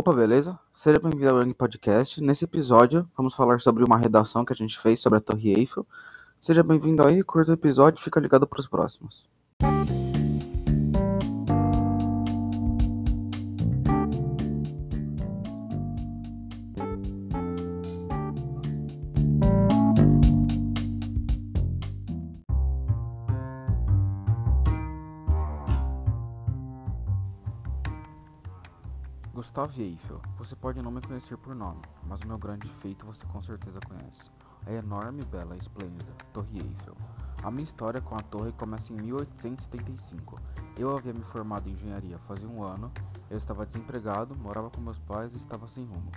Opa, 0.00 0.14
beleza? 0.14 0.58
Seja 0.72 0.98
bem-vindo 0.98 1.28
ao 1.28 1.42
Young 1.42 1.52
Podcast. 1.52 2.22
Nesse 2.22 2.46
episódio, 2.46 3.06
vamos 3.14 3.34
falar 3.34 3.60
sobre 3.60 3.84
uma 3.84 3.98
redação 3.98 4.46
que 4.46 4.52
a 4.54 4.56
gente 4.56 4.78
fez 4.78 4.98
sobre 4.98 5.18
a 5.18 5.20
Torre 5.20 5.52
Eiffel. 5.52 5.86
Seja 6.40 6.62
bem-vindo 6.62 7.06
aí, 7.06 7.22
curta 7.22 7.50
o 7.50 7.54
episódio 7.54 8.00
e 8.00 8.02
fica 8.02 8.18
ligado 8.18 8.46
para 8.46 8.60
os 8.60 8.66
próximos. 8.66 9.26
Gustave 29.40 29.82
Eiffel. 29.82 30.20
Você 30.36 30.54
pode 30.54 30.82
não 30.82 30.90
me 30.90 31.00
conhecer 31.00 31.34
por 31.38 31.54
nome, 31.54 31.80
mas 32.06 32.20
o 32.20 32.26
meu 32.26 32.36
grande 32.36 32.68
feito 32.82 33.06
você 33.06 33.24
com 33.24 33.40
certeza 33.40 33.80
conhece. 33.80 34.30
A 34.66 34.70
enorme, 34.70 35.24
bela 35.24 35.56
e 35.56 35.58
esplêndida 35.58 36.12
Torre 36.30 36.58
Eiffel. 36.58 36.94
A 37.42 37.50
minha 37.50 37.64
história 37.64 38.02
com 38.02 38.14
a 38.14 38.18
torre 38.18 38.52
começa 38.52 38.92
em 38.92 38.96
1875. 38.96 40.38
Eu 40.78 40.94
havia 40.94 41.14
me 41.14 41.22
formado 41.22 41.70
em 41.70 41.72
engenharia 41.72 42.18
fazia 42.28 42.46
um 42.46 42.62
ano, 42.62 42.92
eu 43.30 43.38
estava 43.38 43.64
desempregado, 43.64 44.36
morava 44.36 44.68
com 44.68 44.78
meus 44.82 44.98
pais 44.98 45.32
e 45.32 45.38
estava 45.38 45.66
sem 45.66 45.86
rumo. 45.86 46.12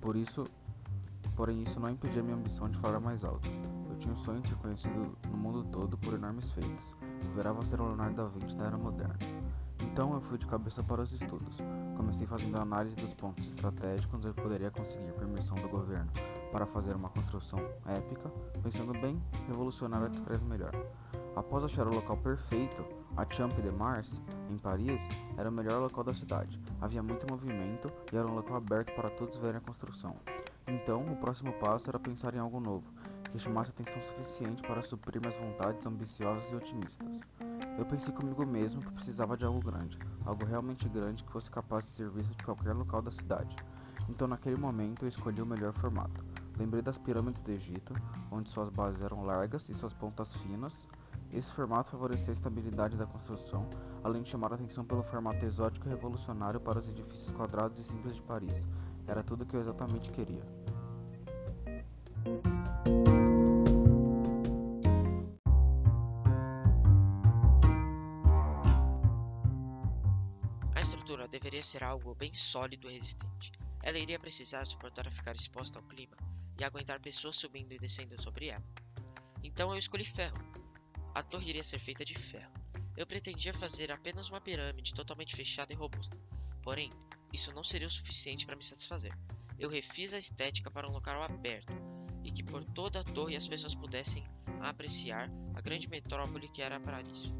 Por 0.00 0.16
isso, 0.16 0.42
porém 1.36 1.62
isso 1.62 1.78
não 1.78 1.88
impedia 1.88 2.24
minha 2.24 2.36
ambição 2.36 2.68
de 2.68 2.76
falar 2.78 2.98
mais 2.98 3.22
alto. 3.22 3.48
Eu 3.88 3.96
tinha 3.98 4.14
o 4.14 4.16
sonho 4.16 4.40
de 4.40 4.48
ser 4.48 4.56
conhecido 4.56 5.16
no 5.30 5.36
mundo 5.36 5.62
todo 5.62 5.96
por 5.96 6.14
enormes 6.14 6.50
feitos. 6.50 6.96
Esperava 7.20 7.64
ser 7.64 7.80
o 7.80 7.86
Leonardo 7.86 8.16
da 8.16 8.24
Vinci 8.24 8.56
da 8.56 8.64
era 8.64 8.76
moderna. 8.76 9.16
Então 9.94 10.12
eu 10.12 10.20
fui 10.20 10.36
de 10.36 10.44
cabeça 10.44 10.82
para 10.82 11.02
os 11.02 11.12
estudos. 11.12 11.56
Comecei 11.96 12.26
fazendo 12.26 12.60
análise 12.60 12.96
dos 12.96 13.14
pontos 13.14 13.46
estratégicos 13.46 14.12
onde 14.12 14.26
eu 14.26 14.34
poderia 14.34 14.68
conseguir 14.68 15.12
permissão 15.12 15.56
do 15.56 15.68
governo 15.68 16.10
para 16.50 16.66
fazer 16.66 16.96
uma 16.96 17.08
construção 17.08 17.60
épica, 17.86 18.28
pensando 18.60 18.92
bem, 18.92 19.22
revolucionária 19.46 20.08
descreve 20.08 20.44
melhor. 20.46 20.72
Após 21.36 21.62
achar 21.62 21.86
o 21.86 21.94
local 21.94 22.16
perfeito, 22.16 22.84
a 23.16 23.24
Champ 23.32 23.52
de 23.52 23.70
Mars, 23.70 24.20
em 24.50 24.58
Paris, 24.58 25.00
era 25.38 25.48
o 25.48 25.52
melhor 25.52 25.80
local 25.80 26.02
da 26.02 26.12
cidade. 26.12 26.60
Havia 26.80 27.00
muito 27.00 27.30
movimento 27.30 27.88
e 28.12 28.16
era 28.16 28.26
um 28.26 28.34
local 28.34 28.56
aberto 28.56 28.92
para 28.96 29.10
todos 29.10 29.38
verem 29.38 29.58
a 29.58 29.60
construção. 29.60 30.16
Então, 30.66 31.04
o 31.06 31.14
próximo 31.14 31.52
passo 31.52 31.88
era 31.88 32.00
pensar 32.00 32.34
em 32.34 32.38
algo 32.38 32.58
novo, 32.58 32.90
que 33.34 33.38
chamasse 33.40 33.70
atenção 33.70 34.00
suficiente 34.00 34.62
para 34.62 34.80
suprir 34.80 35.20
minhas 35.20 35.36
vontades 35.36 35.84
ambiciosas 35.84 36.48
e 36.52 36.54
otimistas. 36.54 37.20
Eu 37.76 37.84
pensei 37.84 38.14
comigo 38.14 38.46
mesmo 38.46 38.80
que 38.80 38.92
precisava 38.92 39.36
de 39.36 39.44
algo 39.44 39.58
grande, 39.58 39.98
algo 40.24 40.44
realmente 40.44 40.88
grande 40.88 41.24
que 41.24 41.32
fosse 41.32 41.50
capaz 41.50 41.84
de 41.84 41.90
ser 41.90 42.08
visto 42.10 42.32
de 42.36 42.44
qualquer 42.44 42.72
local 42.72 43.02
da 43.02 43.10
cidade. 43.10 43.56
Então, 44.08 44.28
naquele 44.28 44.54
momento, 44.54 45.04
eu 45.04 45.08
escolhi 45.08 45.42
o 45.42 45.46
melhor 45.46 45.72
formato. 45.72 46.24
Lembrei 46.56 46.80
das 46.80 46.96
pirâmides 46.96 47.42
do 47.42 47.50
Egito, 47.50 47.92
onde 48.30 48.50
suas 48.50 48.68
bases 48.68 49.02
eram 49.02 49.24
largas 49.24 49.68
e 49.68 49.74
suas 49.74 49.92
pontas 49.92 50.32
finas. 50.34 50.86
Esse 51.32 51.50
formato 51.50 51.90
favorecia 51.90 52.30
a 52.30 52.34
estabilidade 52.34 52.96
da 52.96 53.04
construção, 53.04 53.68
além 54.04 54.22
de 54.22 54.30
chamar 54.30 54.52
a 54.52 54.54
atenção 54.54 54.84
pelo 54.84 55.02
formato 55.02 55.44
exótico 55.44 55.88
e 55.88 55.90
revolucionário 55.90 56.60
para 56.60 56.78
os 56.78 56.88
edifícios 56.88 57.32
quadrados 57.32 57.80
e 57.80 57.84
simples 57.84 58.14
de 58.14 58.22
Paris. 58.22 58.64
Era 59.08 59.24
tudo 59.24 59.42
o 59.42 59.46
que 59.46 59.56
eu 59.56 59.60
exatamente 59.60 60.12
queria. 60.12 60.44
Deveria 71.28 71.62
ser 71.62 71.82
algo 71.82 72.14
bem 72.14 72.32
sólido 72.32 72.88
e 72.88 72.94
resistente. 72.94 73.52
Ela 73.82 73.98
iria 73.98 74.18
precisar 74.18 74.66
suportar 74.66 75.06
a 75.06 75.10
ficar 75.10 75.36
exposta 75.36 75.78
ao 75.78 75.84
clima 75.84 76.16
e 76.58 76.64
aguentar 76.64 77.00
pessoas 77.00 77.36
subindo 77.36 77.72
e 77.72 77.78
descendo 77.78 78.20
sobre 78.20 78.48
ela. 78.48 78.64
Então 79.42 79.70
eu 79.72 79.78
escolhi 79.78 80.04
ferro. 80.04 80.38
A 81.14 81.22
torre 81.22 81.50
iria 81.50 81.64
ser 81.64 81.78
feita 81.78 82.04
de 82.04 82.14
ferro. 82.14 82.52
Eu 82.96 83.06
pretendia 83.06 83.52
fazer 83.52 83.90
apenas 83.90 84.28
uma 84.30 84.40
pirâmide 84.40 84.94
totalmente 84.94 85.34
fechada 85.34 85.72
e 85.72 85.76
robusta. 85.76 86.16
Porém, 86.62 86.90
isso 87.32 87.52
não 87.52 87.64
seria 87.64 87.86
o 87.86 87.90
suficiente 87.90 88.46
para 88.46 88.56
me 88.56 88.64
satisfazer. 88.64 89.12
Eu 89.58 89.68
refiz 89.68 90.14
a 90.14 90.18
estética 90.18 90.70
para 90.70 90.88
um 90.88 90.92
local 90.92 91.22
aberto 91.22 91.72
e 92.22 92.30
que 92.30 92.42
por 92.42 92.64
toda 92.64 93.00
a 93.00 93.04
torre 93.04 93.36
as 93.36 93.46
pessoas 93.46 93.74
pudessem 93.74 94.24
apreciar 94.60 95.28
a 95.54 95.60
grande 95.60 95.88
metrópole 95.88 96.48
que 96.48 96.62
era 96.62 96.80
Paris. 96.80 97.30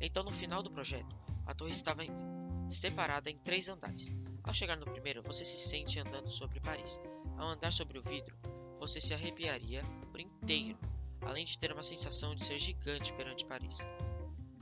Então, 0.00 0.22
no 0.22 0.30
final 0.30 0.62
do 0.62 0.70
projeto, 0.70 1.14
a 1.50 1.54
torre 1.54 1.72
estava 1.72 2.02
separada 2.70 3.28
em 3.28 3.36
três 3.38 3.68
andares. 3.68 4.08
Ao 4.44 4.54
chegar 4.54 4.76
no 4.76 4.86
primeiro, 4.86 5.20
você 5.20 5.44
se 5.44 5.58
sente 5.58 5.98
andando 5.98 6.30
sobre 6.30 6.60
Paris. 6.60 7.00
Ao 7.36 7.48
andar 7.48 7.72
sobre 7.72 7.98
o 7.98 8.02
vidro, 8.02 8.38
você 8.78 9.00
se 9.00 9.12
arrepiaria 9.12 9.82
por 10.12 10.20
inteiro, 10.20 10.78
além 11.22 11.44
de 11.44 11.58
ter 11.58 11.72
uma 11.72 11.82
sensação 11.82 12.36
de 12.36 12.44
ser 12.44 12.56
gigante 12.56 13.12
perante 13.14 13.44
Paris. 13.44 13.78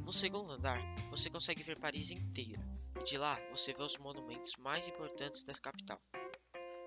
No 0.03 0.15
segundo 0.15 0.51
andar, 0.51 0.81
você 1.11 1.29
consegue 1.29 1.63
ver 1.63 1.79
Paris 1.79 2.11
inteira, 2.11 2.67
e 2.99 3.05
de 3.05 3.19
lá 3.19 3.39
você 3.51 3.75
vê 3.75 3.83
os 3.83 3.99
monumentos 3.99 4.57
mais 4.57 4.89
importantes 4.89 5.45
da 5.45 5.53
capital. 5.53 6.01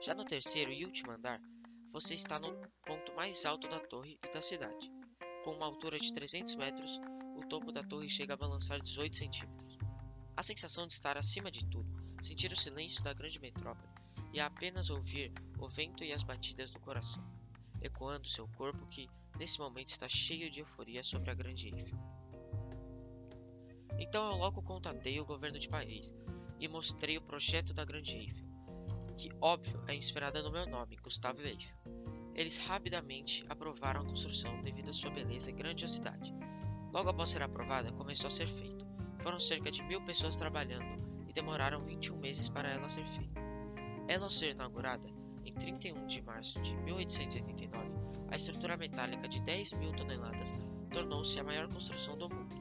Já 0.01 0.15
no 0.15 0.25
terceiro 0.25 0.71
e 0.71 0.83
último 0.83 1.11
andar, 1.11 1.39
você 1.93 2.15
está 2.15 2.39
no 2.39 2.59
ponto 2.87 3.13
mais 3.13 3.45
alto 3.45 3.67
da 3.69 3.79
torre 3.79 4.17
e 4.25 4.31
da 4.31 4.41
cidade. 4.41 4.91
Com 5.43 5.51
uma 5.51 5.67
altura 5.67 5.99
de 5.99 6.11
300 6.11 6.55
metros, 6.55 6.99
o 7.37 7.47
topo 7.47 7.71
da 7.71 7.83
torre 7.83 8.09
chega 8.09 8.33
a 8.33 8.37
balançar 8.37 8.81
18 8.81 9.15
centímetros. 9.15 9.70
A 10.41 10.43
sensação 10.43 10.87
de 10.87 10.93
estar 10.93 11.19
acima 11.19 11.51
de 11.51 11.63
tudo, 11.67 11.87
sentir 12.19 12.51
o 12.51 12.57
silêncio 12.57 13.03
da 13.03 13.13
grande 13.13 13.39
metrópole 13.39 13.93
e 14.33 14.39
apenas 14.39 14.89
ouvir 14.89 15.31
o 15.59 15.69
vento 15.69 16.03
e 16.03 16.11
as 16.11 16.23
batidas 16.23 16.71
do 16.71 16.79
coração, 16.79 17.23
ecoando 17.79 18.27
seu 18.27 18.47
corpo 18.47 18.87
que, 18.87 19.07
nesse 19.37 19.59
momento, 19.59 19.89
está 19.89 20.09
cheio 20.09 20.49
de 20.49 20.61
euforia 20.61 21.03
sobre 21.03 21.29
a 21.29 21.35
grande 21.35 21.67
Eiffel. 21.67 21.99
Então 23.99 24.31
eu 24.31 24.35
logo 24.35 24.63
contatei 24.63 25.19
o 25.19 25.25
governo 25.25 25.59
de 25.59 25.69
Paris 25.69 26.11
e 26.59 26.67
mostrei 26.67 27.19
o 27.19 27.21
projeto 27.21 27.71
da 27.71 27.85
grande 27.85 28.17
Eiffel, 28.17 28.47
que, 29.19 29.29
óbvio, 29.39 29.79
é 29.87 29.93
inspirada 29.93 30.41
no 30.41 30.51
meu 30.51 30.65
nome, 30.65 30.97
Gustavo 31.03 31.39
Eiffel. 31.43 31.77
Eles 32.33 32.57
rapidamente 32.57 33.45
aprovaram 33.47 34.01
a 34.01 34.05
construção 34.05 34.59
devido 34.63 34.89
à 34.89 34.93
sua 34.93 35.11
beleza 35.11 35.51
e 35.51 35.53
grandiosidade. 35.53 36.33
Logo 36.91 37.09
após 37.11 37.29
ser 37.29 37.43
aprovada, 37.43 37.91
começou 37.91 38.27
a 38.27 38.31
ser 38.31 38.47
feito. 38.47 38.90
Foram 39.21 39.39
cerca 39.39 39.71
de 39.71 39.83
mil 39.83 40.01
pessoas 40.01 40.35
trabalhando 40.35 40.99
e 41.29 41.33
demoraram 41.33 41.83
21 41.85 42.17
meses 42.17 42.49
para 42.49 42.69
ela 42.69 42.89
ser 42.89 43.05
feita. 43.05 43.41
Ela 44.07 44.29
ser 44.29 44.51
inaugurada 44.51 45.07
em 45.45 45.53
31 45.53 46.05
de 46.07 46.21
março 46.21 46.59
de 46.61 46.75
1889, 46.75 47.89
a 48.29 48.35
estrutura 48.35 48.77
metálica 48.77 49.27
de 49.27 49.41
10 49.41 49.73
mil 49.73 49.91
toneladas 49.93 50.53
tornou-se 50.91 51.39
a 51.39 51.43
maior 51.43 51.67
construção 51.67 52.17
do 52.17 52.29
mundo, 52.29 52.55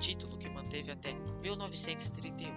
título 0.00 0.38
que 0.38 0.48
manteve 0.48 0.90
até 0.90 1.12
1931. 1.14 2.50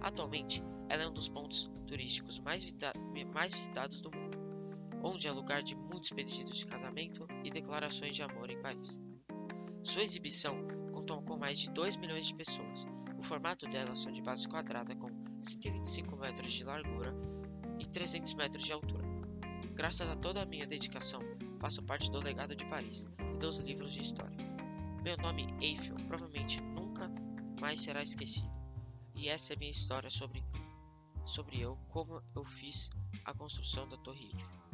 Atualmente, 0.00 0.62
ela 0.88 1.02
é 1.02 1.08
um 1.08 1.12
dos 1.12 1.28
pontos 1.28 1.70
turísticos 1.86 2.38
mais, 2.38 2.64
mais 3.34 3.52
visitados 3.52 4.00
do 4.00 4.10
mundo, 4.10 4.38
onde 5.02 5.28
é 5.28 5.32
lugar 5.32 5.62
de 5.62 5.74
muitos 5.74 6.10
pedidos 6.10 6.58
de 6.58 6.66
casamento 6.66 7.26
e 7.44 7.50
declarações 7.50 8.14
de 8.14 8.22
amor 8.22 8.50
em 8.50 8.60
Paris. 8.60 9.00
Sua 9.82 10.02
exibição 10.02 10.56
contam 10.98 11.22
com 11.22 11.36
mais 11.36 11.60
de 11.60 11.70
2 11.70 11.96
milhões 11.96 12.26
de 12.26 12.34
pessoas. 12.34 12.84
O 13.16 13.22
formato 13.22 13.68
delas 13.68 14.00
são 14.00 14.10
de 14.10 14.20
base 14.20 14.48
quadrada 14.48 14.96
com 14.96 15.08
125 15.44 16.16
metros 16.16 16.52
de 16.52 16.64
largura 16.64 17.14
e 17.78 17.86
300 17.86 18.34
metros 18.34 18.64
de 18.64 18.72
altura. 18.72 19.06
Graças 19.74 20.08
a 20.08 20.16
toda 20.16 20.42
a 20.42 20.46
minha 20.46 20.66
dedicação, 20.66 21.20
faço 21.60 21.84
parte 21.84 22.10
do 22.10 22.18
legado 22.18 22.56
de 22.56 22.66
Paris 22.66 23.06
e 23.32 23.38
dos 23.38 23.58
livros 23.58 23.92
de 23.92 24.02
história. 24.02 24.36
Meu 25.04 25.16
nome 25.18 25.46
Eiffel 25.60 25.94
provavelmente 26.08 26.60
nunca 26.60 27.08
mais 27.60 27.80
será 27.80 28.02
esquecido. 28.02 28.50
E 29.14 29.28
essa 29.28 29.52
é 29.52 29.56
minha 29.56 29.70
história 29.70 30.10
sobre, 30.10 30.42
sobre 31.24 31.60
eu, 31.60 31.78
como 31.88 32.20
eu 32.34 32.42
fiz 32.42 32.90
a 33.24 33.32
construção 33.32 33.88
da 33.88 33.96
Torre 33.98 34.32
Eiffel. 34.32 34.67